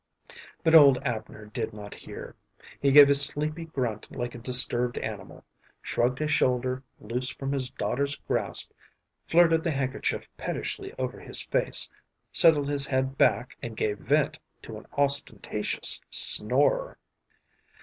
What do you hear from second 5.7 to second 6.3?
shrugged